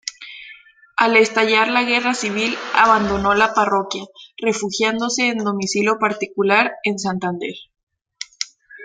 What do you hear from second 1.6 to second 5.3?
la Guerra Civil, abandonó la parroquia, refugiándose